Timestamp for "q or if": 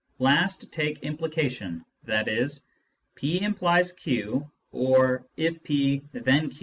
3.91-5.61